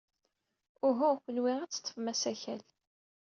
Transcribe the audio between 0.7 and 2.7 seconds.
Uhu, kenwi ad teḍḍfem asakal.